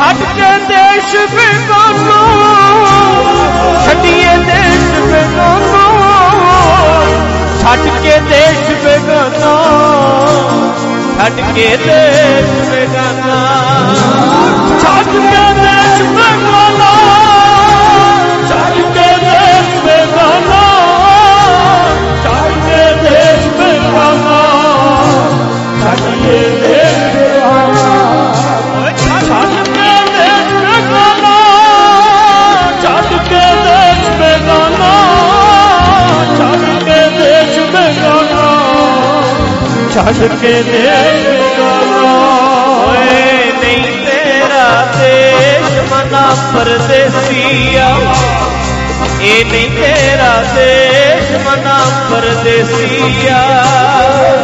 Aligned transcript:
ਛੱਡ 0.00 0.20
ਕੇ 0.36 0.46
ਦੇਸ਼ 0.68 1.14
ਬੇਗਾਨਾ, 1.30 2.20
ਛੱਡੀਏ 3.84 4.36
ਦੇਸ਼ 4.46 4.86
ਬੇਗਾਨਾ, 5.08 5.82
ਛੱਡ 7.60 7.88
ਕੇ 8.02 8.14
ਦੇਸ਼ 8.28 8.70
ਬੇਗਾਨਾ, 8.84 9.52
ਛੱਡ 11.18 11.40
ਕੇ 11.54 11.68
ਦੇਸ਼ 11.84 12.70
ਬੇਗਾਨਾ। 12.70 13.79
ਛੱਡ 39.94 40.18
ਕੇ 40.40 40.52
ਦੇਸ਼ 40.62 41.24
ਬੇਗਾਨਾ 41.26 42.10
ਓਏ 42.86 43.52
ਨਹੀਂ 43.52 44.06
ਤੇਰਾ 44.06 44.66
ਦੇਸ਼ 44.96 45.92
ਮਨਾ 45.92 46.24
ਪਰਦੇਸੀਆ 46.52 47.88
ਇਹ 49.22 49.44
ਨਹੀਂ 49.44 49.68
ਤੇਰਾ 49.70 50.32
ਦੇਸ਼ 50.54 51.32
ਮਨਾ 51.46 51.78
ਪਰਦੇਸੀਆ 52.10 53.40